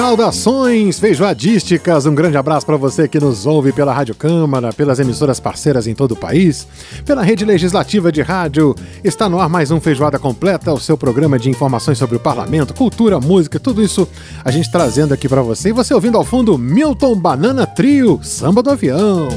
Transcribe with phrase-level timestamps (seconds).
[0.00, 5.38] Saudações feijoadísticas, um grande abraço para você que nos ouve pela Rádio Câmara, pelas emissoras
[5.38, 6.66] parceiras em todo o país,
[7.04, 8.74] pela rede legislativa de rádio.
[9.04, 12.72] Está no ar mais um Feijoada Completa, o seu programa de informações sobre o parlamento,
[12.72, 14.08] cultura, música, tudo isso
[14.42, 15.68] a gente trazendo aqui para você.
[15.68, 19.28] E você ouvindo ao fundo Milton Banana Trio, Samba do Avião.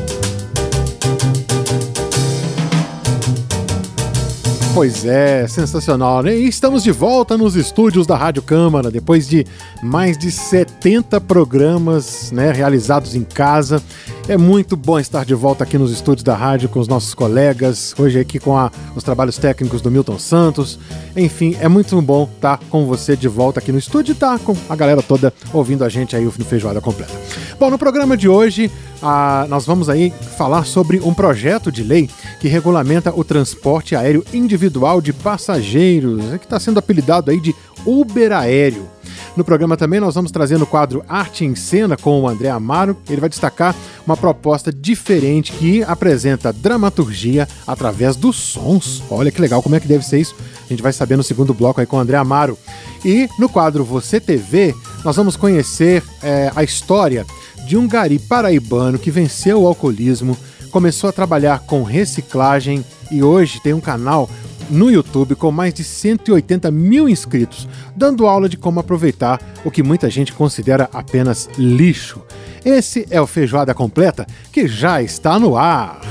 [4.73, 6.35] Pois é, sensacional, né?
[6.35, 9.45] E estamos de volta nos estúdios da Rádio Câmara, depois de
[9.83, 13.83] mais de 70 programas né, realizados em casa.
[14.27, 17.93] É muito bom estar de volta aqui nos estúdios da rádio com os nossos colegas,
[17.99, 20.79] hoje aqui com a, os trabalhos técnicos do Milton Santos.
[21.15, 24.55] Enfim, é muito bom estar com você de volta aqui no estúdio e estar com
[24.67, 27.13] a galera toda ouvindo a gente aí no Feijoada Completa.
[27.59, 28.71] Bom, no programa de hoje
[29.05, 32.09] ah, nós vamos aí falar sobre um projeto de lei
[32.39, 37.53] que regulamenta o transporte aéreo individual de passageiros, que está sendo apelidado aí de
[37.85, 38.87] Uber Aéreo.
[39.35, 42.95] No programa também nós vamos trazer no quadro Arte em Cena com o André Amaro.
[43.09, 49.03] Ele vai destacar uma proposta diferente que apresenta dramaturgia através dos sons.
[49.09, 50.35] Olha que legal, como é que deve ser isso?
[50.65, 52.57] A gente vai saber no segundo bloco aí com o André Amaro.
[53.03, 54.73] E no quadro Você TV,
[55.03, 57.25] nós vamos conhecer é, a história
[57.65, 60.37] de um gari paraibano que venceu o alcoolismo,
[60.71, 64.29] começou a trabalhar com reciclagem e hoje tem um canal
[64.69, 69.83] no YouTube com mais de 180 mil inscritos, dando aula de como aproveitar o que
[69.83, 72.21] muita gente considera apenas lixo.
[72.65, 76.01] Esse é o Feijoada Completa que já está no ar.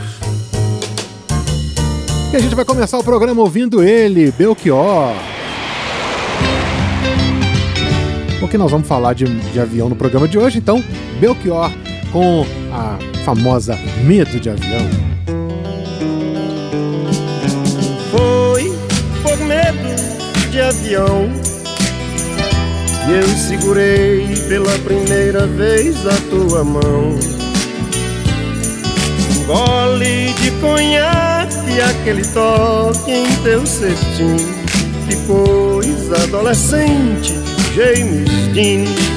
[2.33, 5.15] E a gente vai começar o programa ouvindo ele, Belchior.
[8.41, 10.83] Porque nós vamos falar de, de avião no programa de hoje, então
[11.23, 11.71] Belchior
[12.11, 14.91] com a famosa Medo de Avião.
[18.11, 18.65] Foi
[19.23, 21.31] por medo de avião
[23.05, 27.17] que eu segurei pela primeira vez a tua mão.
[29.31, 34.39] Um gole de conhaque, aquele toque em teu cetim.
[35.07, 37.33] Depois, adolescente,
[37.77, 39.12] James Dean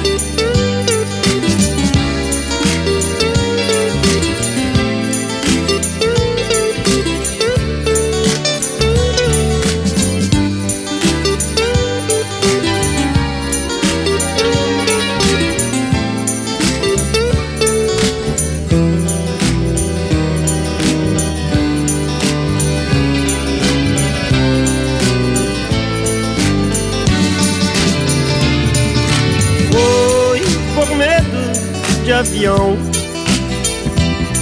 [32.36, 32.76] avião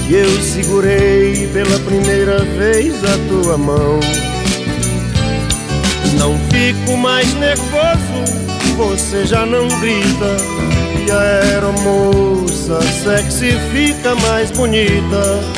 [0.05, 3.99] que eu segurei pela primeira vez a tua mão.
[6.19, 10.35] Não fico mais nervoso, você já não grita.
[11.07, 15.54] E a aeromoça sexy fica mais bonita.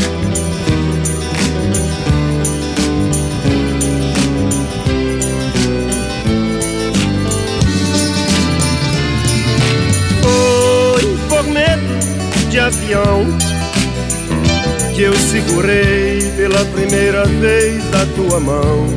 [17.18, 18.88] Primeira vez a tua mão.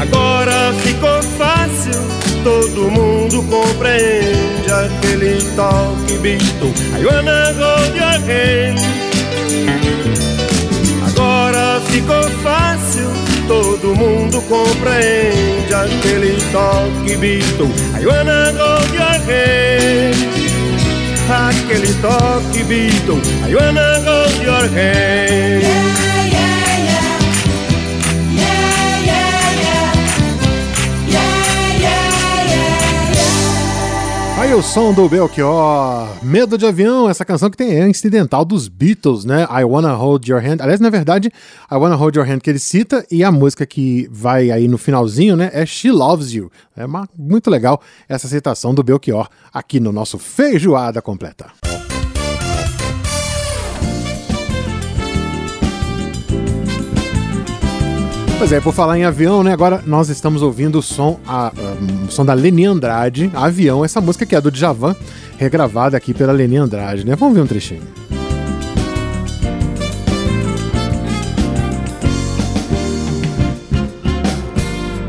[0.00, 2.00] Agora ficou fácil,
[2.44, 6.66] todo mundo compreende aquele toque visto.
[6.96, 8.78] I wanna hold your hand.
[11.08, 13.08] Agora ficou fácil,
[13.48, 17.64] todo mundo compreende aquele toque visto.
[18.00, 20.37] I wanna hold your hand
[21.30, 26.27] aquele toque Beatle I wanna hold your hand
[34.48, 38.66] Aí o som do Belchior, Medo de Avião, essa canção que tem é incidental dos
[38.66, 39.46] Beatles, né?
[39.50, 40.62] I Wanna Hold Your Hand.
[40.62, 41.30] Aliás, na verdade,
[41.70, 44.78] I Wanna Hold Your Hand que ele cita e a música que vai aí no
[44.78, 45.50] finalzinho, né?
[45.52, 46.50] É She Loves You.
[46.74, 47.78] É uma, muito legal
[48.08, 51.67] essa citação do Belchior aqui no nosso Feijoada Completa.
[58.38, 59.52] Pois é, por falar em avião, né?
[59.52, 61.52] Agora nós estamos ouvindo o som, a,
[62.06, 64.94] o som da Leni Andrade, Avião, essa música que é do Djavan,
[65.36, 67.16] regravada aqui pela Leni Andrade, né?
[67.16, 67.82] Vamos ver um trechinho.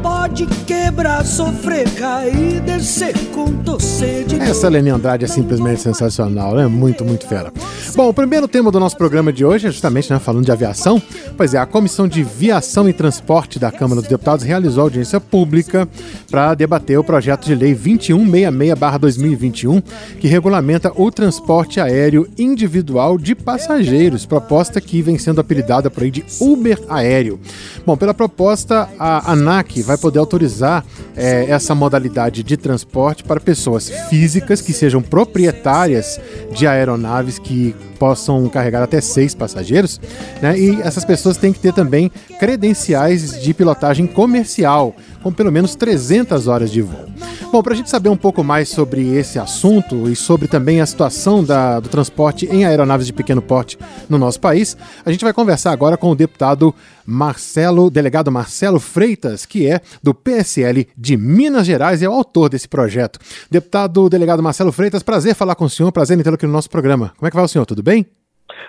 [0.01, 6.59] Pode que quebrar, sofrer, cair, descer com torcer de Essa Leni Andrade é simplesmente sensacional,
[6.59, 6.67] é né?
[6.67, 7.53] muito, muito fera.
[7.95, 11.01] Bom, o primeiro tema do nosso programa de hoje é justamente né, falando de aviação.
[11.37, 15.87] Pois é, a Comissão de Viação e Transporte da Câmara dos Deputados realizou audiência pública
[16.29, 19.81] para debater o projeto de lei 2166-2021,
[20.19, 26.11] que regulamenta o transporte aéreo individual de passageiros, proposta que vem sendo apelidada por aí
[26.11, 27.39] de Uber Aéreo.
[27.85, 30.83] Bom, pela proposta, a ANAC vai poder autorizar
[31.15, 36.19] é, essa modalidade de transporte para pessoas físicas que sejam proprietárias
[36.51, 39.99] de aeronaves que possam carregar até seis passageiros,
[40.41, 40.57] né?
[40.57, 42.09] E essas pessoas têm que ter também
[42.39, 47.08] credenciais de pilotagem comercial, com pelo menos 300 horas de voo.
[47.51, 50.85] Bom, para a gente saber um pouco mais sobre esse assunto e sobre também a
[50.85, 53.75] situação da, do transporte em aeronaves de pequeno porte
[54.07, 56.71] no nosso país, a gente vai conversar agora com o deputado
[57.07, 62.49] Marcelo, delegado Marcelo Freitas, que é do PSL de Minas Gerais e é o autor
[62.49, 63.17] desse projeto.
[63.49, 66.69] Deputado delegado Marcelo Freitas, prazer falar com o senhor, prazer em tê-lo aqui no nosso
[66.69, 67.13] programa.
[67.17, 67.65] Como é que vai o senhor?
[67.65, 68.05] Tudo bem?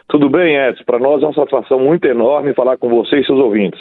[0.09, 0.85] Tudo bem, Edson.
[0.87, 3.79] Para nós é uma satisfação muito enorme falar com você e seus ouvintes.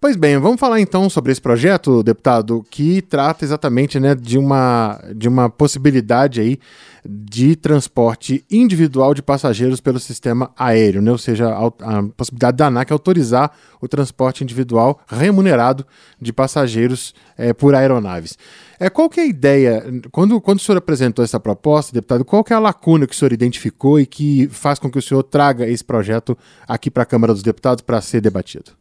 [0.00, 4.96] Pois bem, vamos falar então sobre esse projeto, deputado, que trata exatamente né, de, uma,
[5.12, 6.60] de uma possibilidade aí
[7.04, 11.10] de transporte individual de passageiros pelo sistema aéreo, né?
[11.10, 13.50] ou seja, a, a possibilidade da ANAC autorizar
[13.80, 15.84] o transporte individual remunerado
[16.22, 18.38] de passageiros é, por aeronaves.
[18.78, 22.44] É, qual que é a ideia, quando, quando o senhor apresentou essa proposta, deputado, qual
[22.44, 25.24] que é a lacuna que o senhor identificou e que faz com que o senhor
[25.24, 28.78] traga esse projeto aqui para a Câmara dos Deputados para ser debatido?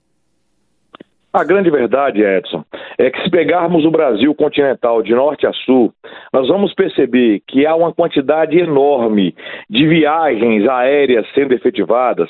[1.37, 2.63] A grande verdade, Edson,
[2.97, 5.93] é que se pegarmos o Brasil continental de norte a sul,
[6.33, 9.35] nós vamos perceber que há uma quantidade enorme
[9.69, 12.27] de viagens aéreas sendo efetivadas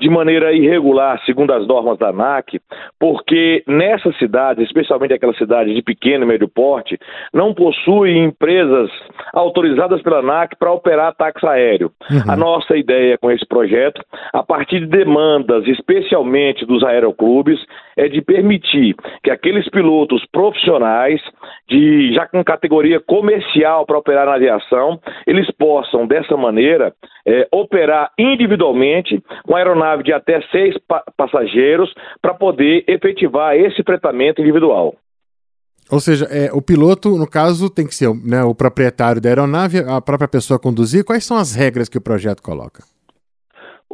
[0.00, 2.60] de maneira irregular, segundo as normas da ANAC,
[2.98, 6.98] porque nessas cidades, especialmente aquelas cidades de pequeno e médio porte,
[7.32, 8.90] não possuem empresas
[9.32, 11.92] autorizadas pela ANAC para operar táxi aéreo.
[12.10, 12.32] Uhum.
[12.32, 14.00] A nossa ideia com esse projeto,
[14.32, 17.60] a partir de demandas, especialmente dos aeroclubes,
[17.96, 21.20] é de permitir que aqueles pilotos profissionais,
[21.68, 26.92] de já com categoria comercial para operar na aviação, eles possam, dessa maneira,
[27.26, 29.56] é, operar individualmente com
[29.94, 34.94] aeronave de até seis pa passageiros para poder efetivar esse fretamento individual.
[35.90, 39.78] Ou seja, é, o piloto, no caso, tem que ser né, o proprietário da aeronave,
[39.78, 41.04] a própria pessoa conduzir.
[41.04, 42.82] Quais são as regras que o projeto coloca?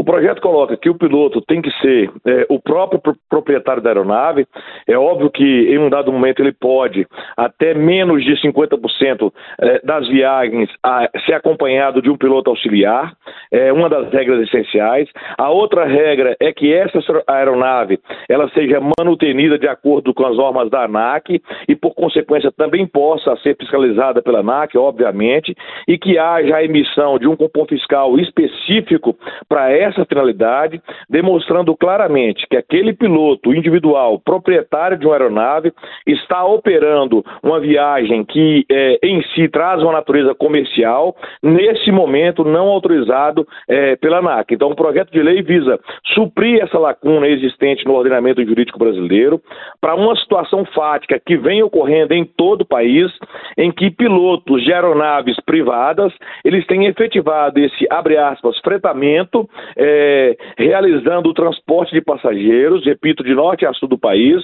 [0.00, 4.47] O projeto coloca que o piloto tem que ser é, o próprio proprietário da aeronave.
[4.88, 7.06] É óbvio que em um dado momento ele pode,
[7.37, 9.31] até menos de 50%
[9.61, 13.12] é, das viagens, a, ser acompanhado de um piloto auxiliar.
[13.52, 15.06] É uma das regras essenciais.
[15.37, 20.70] A outra regra é que essa aeronave ela seja manutenida de acordo com as normas
[20.70, 25.55] da ANAC e, por consequência, também possa ser fiscalizada pela ANAC, obviamente,
[25.87, 29.14] e que haja a emissão de um cupom fiscal específico
[29.46, 35.73] para essa finalidade, demonstrando claramente que aquele piloto individual, proprietário de uma aeronave,
[36.07, 42.69] está operando uma viagem que é, em si traz uma natureza comercial, nesse momento não
[42.69, 44.55] autorizado é, pela ANAC.
[44.55, 45.79] Então, o projeto de lei visa
[46.15, 49.41] suprir essa lacuna existente no ordenamento jurídico brasileiro
[49.81, 53.11] para uma situação fática que vem ocorrendo em todo o país,
[53.56, 56.13] em que pilotos de aeronaves privadas
[56.44, 63.34] eles têm efetivado esse abre aspas fretamento é, realizando o transporte de passageiros, repito, de
[63.34, 64.43] norte a sul do país,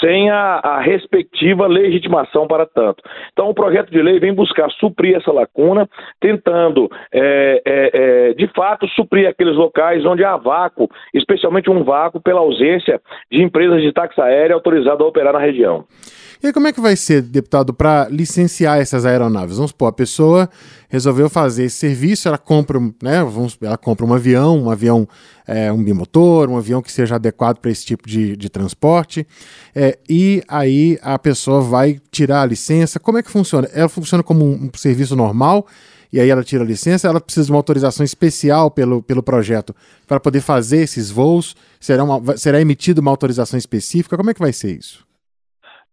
[0.00, 3.02] sem a, a respectiva legitimação para tanto.
[3.32, 5.88] Então, o projeto de lei vem buscar suprir essa lacuna,
[6.20, 12.20] tentando, é, é, é, de fato, suprir aqueles locais onde há vácuo, especialmente um vácuo
[12.20, 13.00] pela ausência
[13.30, 15.84] de empresas de táxi aéreo autorizadas a operar na região.
[16.42, 19.56] E como é que vai ser, deputado, para licenciar essas aeronaves?
[19.56, 20.48] Vamos supor, a pessoa
[20.88, 25.06] resolveu fazer esse serviço, ela compra, né, vamos, ela compra um avião, um avião,
[25.48, 29.26] é, um bimotor, um avião que seja adequado para esse tipo de, de transporte,
[29.74, 33.00] é, e aí a pessoa vai tirar a licença.
[33.00, 33.68] Como é que funciona?
[33.72, 35.66] Ela funciona como um, um serviço normal?
[36.12, 39.74] e aí ela tira a licença, ela precisa de uma autorização especial pelo, pelo projeto
[40.06, 41.54] para poder fazer esses voos?
[41.78, 44.16] Será, uma, será emitida uma autorização específica?
[44.16, 45.07] Como é que vai ser isso?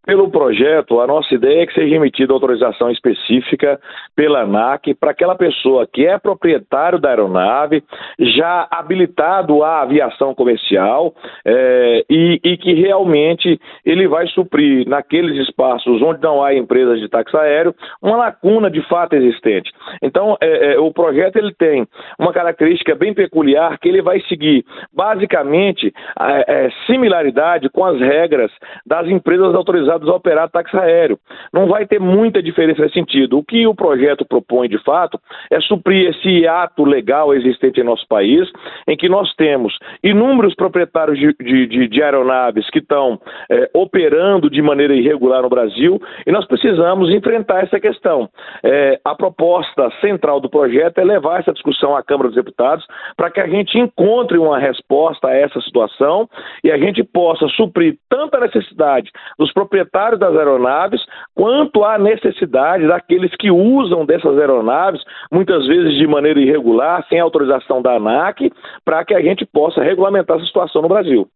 [0.06, 3.80] Pelo projeto, a nossa ideia é que seja emitida autorização específica
[4.16, 7.84] pela ANAC para aquela pessoa que é proprietário da aeronave,
[8.20, 16.02] já habilitado à aviação comercial é, e, e, que realmente ele vai suprir naqueles espaços
[16.04, 19.72] onde não há empresas de táxi aéreo uma lacuna de fato existente.
[20.04, 21.88] Então, é, é, o projeto ele tem
[22.20, 28.52] uma característica bem peculiar que ele vai seguir basicamente a, similaridade com as regras
[28.86, 31.18] das empresas autorizadas autorizadas a operar táxi aéreo.
[31.54, 33.38] Não vai ter muita diferença nesse sentido.
[33.38, 38.08] O que o projeto propõe, de fato, é suprir esse ato legal existente em nosso
[38.08, 38.50] país,
[38.88, 41.34] em que nós temos inúmeros proprietários de,
[41.68, 47.10] de, de aeronaves que estão é, operando de maneira irregular no Brasil e nós precisamos
[47.10, 48.30] enfrentar essa questão.
[48.64, 52.86] É, a proposta central do projeto é levar essa discussão à Câmara dos Deputados
[53.16, 56.30] para que a gente encontre uma resposta a essa situação
[56.64, 59.85] e a gente possa suprir tanto a necessidade dos proprietários
[60.20, 61.02] das aeronaves
[61.34, 65.02] quanto a necessidade daqueles que usam dessas aeronaves,
[65.32, 68.52] muitas vezes de maneira irregular, sem autorização da ANAC,
[68.84, 71.28] para que a gente possa regulamentar essa situação no Brasil.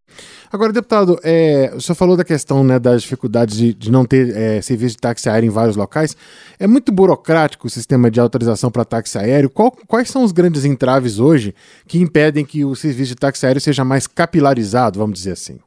[0.52, 4.34] Agora, deputado, é, o senhor falou da questão né, das dificuldades de, de não ter
[4.34, 6.16] é, serviço de táxi aéreo em vários locais.
[6.58, 9.50] É muito burocrático o sistema de autorização para táxi aéreo.
[9.50, 11.54] Qual, quais são os grandes entraves hoje
[11.86, 15.58] que impedem que o serviço de táxi aéreo seja mais capilarizado, vamos dizer assim?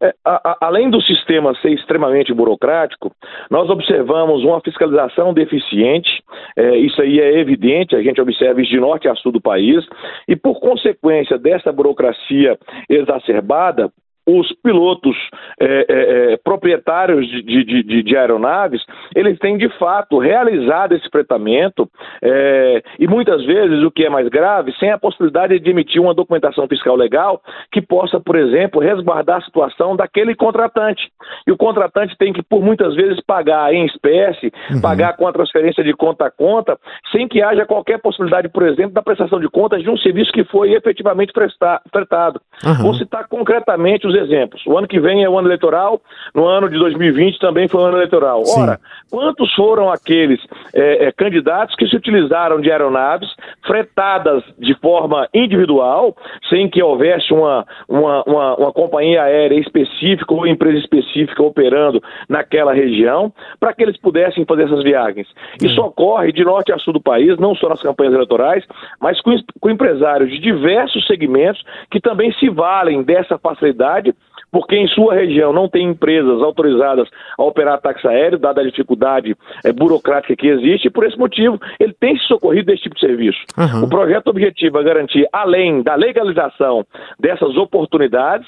[0.00, 3.10] É, a, a, além do sistema ser extremamente burocrático,
[3.50, 6.22] nós observamos uma fiscalização deficiente,
[6.56, 9.84] é, isso aí é evidente, a gente observa isso de norte a sul do país,
[10.28, 12.56] e por consequência dessa burocracia
[12.88, 13.90] exacerbada,
[14.28, 15.16] os pilotos
[15.58, 18.84] é, é, é, proprietários de, de, de, de, aeronaves,
[19.16, 21.88] eles têm de fato realizado esse fretamento
[22.22, 26.12] é, e muitas vezes, o que é mais grave, sem a possibilidade de emitir uma
[26.12, 27.40] documentação fiscal legal
[27.72, 31.10] que possa, por exemplo, resguardar a situação daquele contratante.
[31.46, 34.82] E o contratante tem que, por muitas vezes, pagar em espécie, uhum.
[34.82, 36.78] pagar com a transferência de conta a conta,
[37.10, 40.44] sem que haja qualquer possibilidade, por exemplo, da prestação de contas de um serviço que
[40.44, 42.40] foi efetivamente prestado.
[42.64, 42.74] Uhum.
[42.82, 44.62] Vou citar concretamente os exemplos.
[44.66, 46.00] O ano que vem é o ano eleitoral,
[46.34, 48.44] no ano de 2020 também foi o ano eleitoral.
[48.44, 48.62] Sim.
[48.62, 50.40] Ora, quantos foram aqueles
[50.74, 53.28] é, é, candidatos que se utilizaram de aeronaves
[53.66, 56.16] fretadas de forma individual,
[56.48, 62.72] sem que houvesse uma, uma, uma, uma companhia aérea específica ou empresa específica operando naquela
[62.72, 65.28] região, para que eles pudessem fazer essas viagens?
[65.62, 68.64] Isso ocorre de norte a sul do país, não só nas campanhas eleitorais,
[69.00, 74.07] mas com, com empresários de diversos segmentos que também se valem dessa facilidade
[74.50, 79.36] porque em sua região não tem empresas autorizadas a operar táxi aéreo, dada a dificuldade
[79.64, 83.00] é, burocrática que existe, e por esse motivo ele tem se socorrido desse tipo de
[83.00, 83.38] serviço.
[83.56, 83.84] Uhum.
[83.84, 86.84] O projeto objetivo é garantir, além da legalização
[87.18, 88.46] dessas oportunidades,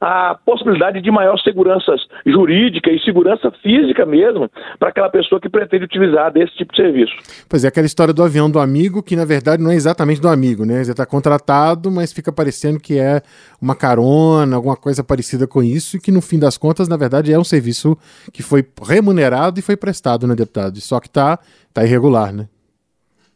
[0.00, 1.94] a possibilidade de maior segurança
[2.26, 7.12] jurídica e segurança física mesmo para aquela pessoa que pretende utilizar desse tipo de serviço.
[7.48, 10.28] Pois é, aquela história do avião do amigo, que na verdade não é exatamente do
[10.28, 10.82] amigo, né?
[10.82, 13.22] Você está contratado, mas fica parecendo que é
[13.60, 17.32] uma carona, alguma coisa parecida com isso, e que no fim das contas, na verdade,
[17.32, 17.96] é um serviço
[18.32, 20.80] que foi remunerado e foi prestado, né, deputado?
[20.80, 21.38] Só que está
[21.72, 22.48] tá irregular, né?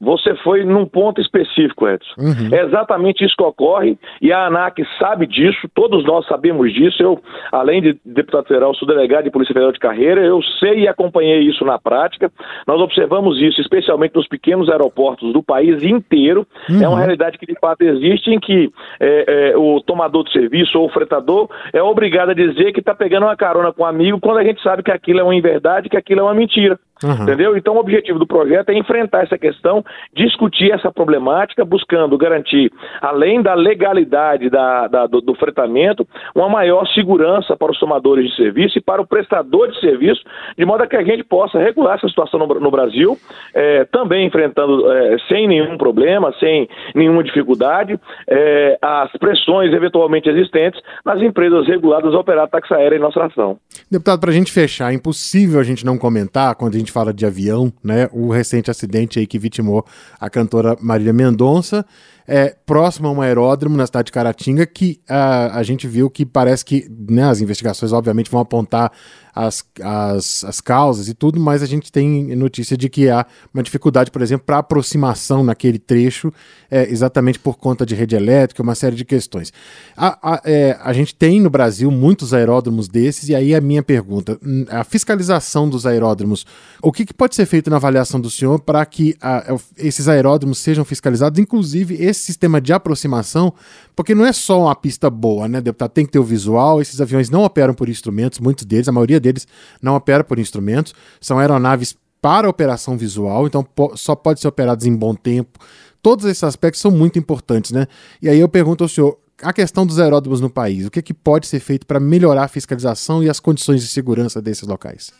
[0.00, 2.14] Você foi num ponto específico, Edson.
[2.18, 2.48] Uhum.
[2.52, 7.02] É exatamente isso que ocorre e a ANAC sabe disso, todos nós sabemos disso.
[7.02, 7.18] Eu,
[7.50, 11.40] além de deputado federal, sou delegado de Polícia Federal de carreira, eu sei e acompanhei
[11.40, 12.30] isso na prática.
[12.66, 16.46] Nós observamos isso, especialmente nos pequenos aeroportos do país inteiro.
[16.68, 16.82] Uhum.
[16.82, 20.78] É uma realidade que de fato existe em que é, é, o tomador de serviço
[20.78, 24.20] ou o fretador é obrigado a dizer que está pegando uma carona com um amigo
[24.20, 26.78] quando a gente sabe que aquilo é uma inverdade, que aquilo é uma mentira.
[27.04, 27.24] Uhum.
[27.24, 27.56] Entendeu?
[27.56, 29.84] Então, o objetivo do projeto é enfrentar essa questão,
[30.14, 32.72] discutir essa problemática, buscando garantir,
[33.02, 38.36] além da legalidade da, da do, do, fretamento, uma maior segurança para os tomadores de
[38.36, 40.22] serviço e para o prestador de serviço,
[40.56, 43.16] de modo que a gente possa regular essa situação no, no Brasil,
[43.54, 47.98] é, também enfrentando é, sem nenhum problema, sem nenhuma dificuldade,
[48.28, 53.58] é, as pressões eventualmente existentes nas empresas reguladas a operar táxi aérea em nossa nação.
[53.88, 57.14] Deputado, para a gente fechar, é impossível a gente não comentar quando a gente fala
[57.14, 58.08] de avião, né?
[58.12, 59.86] O recente acidente aí que vitimou
[60.18, 61.86] a cantora Marília Mendonça
[62.26, 66.26] é, próximo a um aeródromo na cidade de Caratinga, que a, a gente viu que
[66.26, 68.92] parece que né, as investigações, obviamente, vão apontar
[69.36, 73.62] as, as, as causas e tudo, mas a gente tem notícia de que há uma
[73.62, 76.32] dificuldade, por exemplo, para aproximação naquele trecho,
[76.70, 79.52] é, exatamente por conta de rede elétrica, uma série de questões.
[79.94, 83.82] A, a, é, a gente tem no Brasil muitos aeródromos desses, e aí a minha
[83.82, 86.46] pergunta: hum, a fiscalização dos aeródromos,
[86.82, 90.56] o que, que pode ser feito na avaliação do senhor para que a, esses aeródromos
[90.58, 93.52] sejam fiscalizados, inclusive esse esse sistema de aproximação,
[93.94, 95.90] porque não é só uma pista boa, né, deputado?
[95.90, 96.80] Tem que ter o visual.
[96.80, 99.46] Esses aviões não operam por instrumentos, muitos deles, a maioria deles
[99.80, 104.94] não opera por instrumentos, são aeronaves para operação visual, então só pode ser operados em
[104.94, 105.58] bom tempo.
[106.02, 107.86] Todos esses aspectos são muito importantes, né?
[108.20, 111.02] E aí eu pergunto ao senhor, a questão dos aeródromos no país, o que, é
[111.02, 115.12] que pode ser feito para melhorar a fiscalização e as condições de segurança desses locais?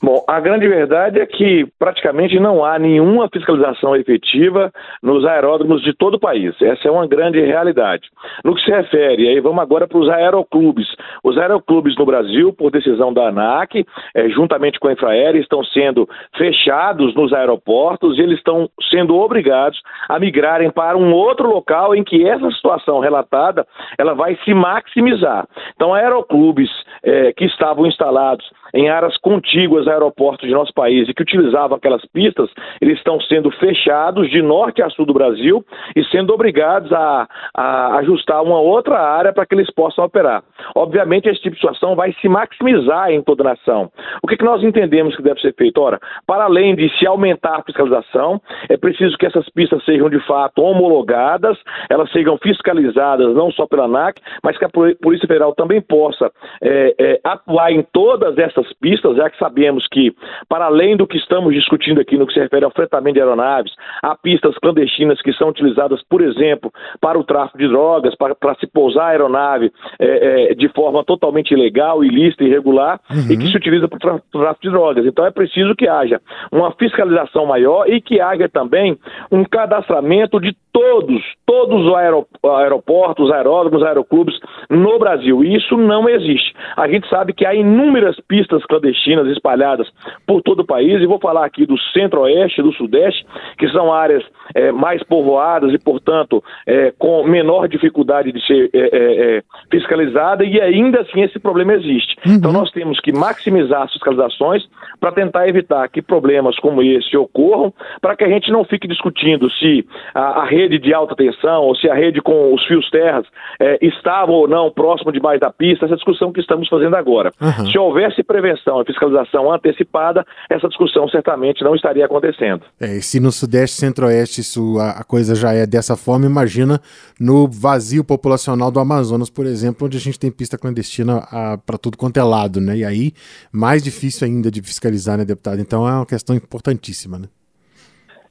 [0.00, 4.70] Bom, a grande verdade é que praticamente não há nenhuma fiscalização efetiva
[5.02, 6.54] nos aeródromos de todo o país.
[6.62, 8.08] Essa é uma grande realidade.
[8.44, 10.86] No que se refere, aí vamos agora para os aeroclubes.
[11.24, 16.08] Os aeroclubes no Brasil, por decisão da ANAC, é, juntamente com a Infraero, estão sendo
[16.36, 22.04] fechados nos aeroportos e eles estão sendo obrigados a migrarem para um outro local em
[22.04, 23.66] que essa situação relatada
[23.98, 25.44] ela vai se maximizar.
[25.74, 26.70] Então, aeroclubes
[27.02, 31.76] é, que estavam instalados em áreas contíguas a aeroportos de nosso país e que utilizavam
[31.76, 32.50] aquelas pistas,
[32.80, 35.64] eles estão sendo fechados de norte a sul do Brasil
[35.96, 40.42] e sendo obrigados a, a ajustar uma outra área para que eles possam operar.
[40.74, 43.90] Obviamente, esse tipo de situação vai se maximizar em toda a nação.
[44.22, 45.80] O que, que nós entendemos que deve ser feito?
[45.80, 50.20] Ora, para além de se aumentar a fiscalização, é preciso que essas pistas sejam de
[50.26, 55.80] fato homologadas, elas sejam fiscalizadas não só pela ANAC, mas que a Polícia Federal também
[55.80, 56.30] possa
[56.62, 60.12] é, é, atuar em todas essas pistas, já que sabemos que,
[60.48, 63.72] para além do que estamos discutindo aqui no que se refere ao fretamento de aeronaves,
[64.02, 68.54] há pistas clandestinas que são utilizadas, por exemplo, para o tráfico de drogas, para, para
[68.56, 73.32] se pousar a aeronave é, é, de forma totalmente ilegal, ilícita, irregular, uhum.
[73.32, 75.06] e que se utiliza para o tráfico de drogas.
[75.06, 76.20] Então é preciso que haja
[76.52, 78.98] uma fiscalização maior e que haja também
[79.30, 84.38] um cadastramento de todos, todos os aeroportos, aeródromos, aeroclubes
[84.70, 85.42] no Brasil.
[85.42, 86.54] Isso não existe.
[86.78, 89.88] A gente sabe que há inúmeras pistas clandestinas espalhadas
[90.26, 93.26] por todo o país, e vou falar aqui do centro-oeste, do sudeste,
[93.58, 98.78] que são áreas é, mais povoadas e, portanto, é, com menor dificuldade de ser é,
[98.78, 102.16] é, é fiscalizada, e ainda assim esse problema existe.
[102.24, 102.34] Uhum.
[102.34, 104.64] Então nós temos que maximizar as fiscalizações
[105.00, 109.50] para tentar evitar que problemas como esse ocorram, para que a gente não fique discutindo
[109.50, 113.26] se a, a rede de alta tensão ou se a rede com os fios terras
[113.60, 117.32] é, estava ou não próximo demais da pista, essa discussão que estamos fazendo agora.
[117.40, 117.70] Uhum.
[117.70, 122.62] Se houvesse prevenção e fiscalização antecipada, essa discussão certamente não estaria acontecendo.
[122.80, 126.80] É, e se no Sudeste Centro-Oeste isso, a, a, coisa já é dessa forma, imagina
[127.18, 131.22] no vazio populacional do Amazonas, por exemplo, onde a gente tem pista clandestina
[131.64, 132.78] para tudo quanto é lado, né?
[132.78, 133.12] E aí,
[133.52, 135.60] mais difícil ainda de fiscalizar, né, deputado?
[135.60, 137.28] Então é uma questão importantíssima, né?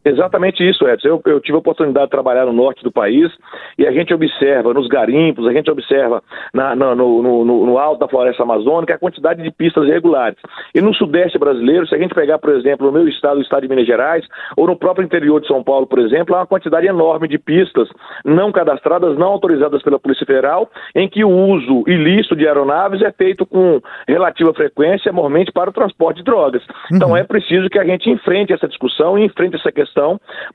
[0.07, 1.07] Exatamente isso, Edson.
[1.07, 3.29] Eu, eu, tive a oportunidade de trabalhar no norte do país
[3.77, 7.99] e a gente observa nos garimpos, a gente observa na, na, no, no, no, alto
[7.99, 10.37] da floresta amazônica a quantidade de pistas irregulares.
[10.73, 13.63] E no sudeste brasileiro, se a gente pegar, por exemplo, o meu estado, o estado
[13.63, 16.87] de Minas Gerais, ou no próprio interior de São Paulo, por exemplo, há uma quantidade
[16.87, 17.89] enorme de pistas
[18.23, 23.11] não cadastradas, não autorizadas pela Polícia Federal, em que o uso ilícito de aeronaves é
[23.11, 26.63] feito com relativa frequência, normalmente para o transporte de drogas.
[26.93, 27.17] Então uhum.
[27.17, 29.96] é preciso que a gente enfrente essa discussão e enfrente essa questão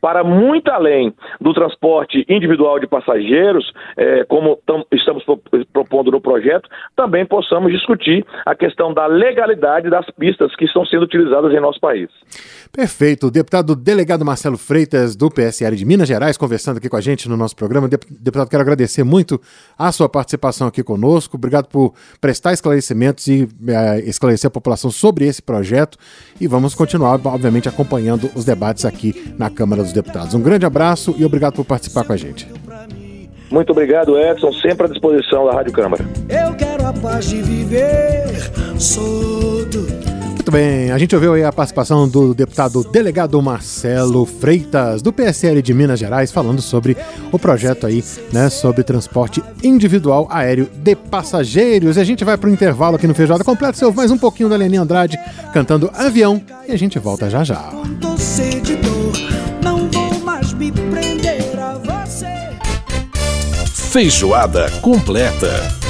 [0.00, 5.24] para muito além do transporte individual de passageiros, é, como tam, estamos
[5.72, 11.05] propondo no projeto, também possamos discutir a questão da legalidade das pistas que estão sendo
[11.05, 12.09] utilizadas em nosso país.
[12.72, 13.26] Perfeito.
[13.26, 17.28] O deputado delegado Marcelo Freitas, do PSL de Minas Gerais, conversando aqui com a gente
[17.28, 17.88] no nosso programa.
[17.88, 19.40] Deputado, quero agradecer muito
[19.78, 21.37] a sua participação aqui conosco.
[21.37, 25.98] Obrigado por prestar esclarecimentos e é, esclarecer a população sobre esse projeto.
[26.40, 30.35] E vamos continuar, obviamente, acompanhando os debates aqui na Câmara dos Deputados.
[30.35, 32.49] Um grande abraço e obrigado por participar com a gente.
[33.51, 34.53] Muito obrigado, Edson.
[34.55, 36.05] Sempre à disposição da Rádio Câmara.
[36.29, 38.25] Eu quero a paz de viver,
[38.79, 40.03] sou do
[40.42, 45.62] muito bem, a gente ouviu aí a participação do deputado delegado Marcelo Freitas, do PSL
[45.62, 46.97] de Minas Gerais, falando sobre
[47.31, 51.97] o projeto aí, né, sobre transporte individual aéreo de passageiros.
[51.97, 54.18] E a gente vai para o intervalo aqui no Feijoada Completo, você ouve mais um
[54.18, 55.16] pouquinho da Leninha Andrade
[55.53, 57.71] cantando Avião e a gente volta já já.
[63.92, 65.82] Feijoada completa.